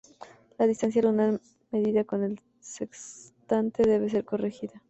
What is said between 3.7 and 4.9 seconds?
debe ser corregida.